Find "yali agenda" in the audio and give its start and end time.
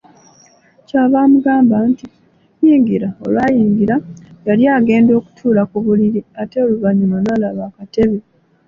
4.47-5.11